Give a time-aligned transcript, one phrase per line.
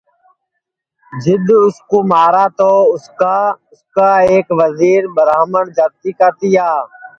[1.23, 3.35] جِدؔ اُس کُو مارہ تو اُس کا
[3.71, 6.69] اُس کا ایک وزیر ٻرہامٹؔ جاتی کا تیا